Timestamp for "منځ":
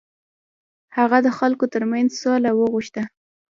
1.91-2.09